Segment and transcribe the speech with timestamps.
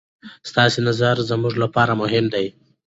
[0.49, 2.45] ستاسې نظر زموږ لپاره مهم دی.